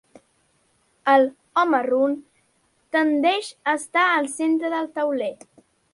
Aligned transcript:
El 1.11 1.27
"home 1.63 1.81
run" 1.89 2.15
tendeix 2.97 3.53
a 3.61 3.77
estar 3.81 4.07
al 4.15 4.31
centre 4.39 4.73
del 4.77 4.91
tauler. 4.97 5.33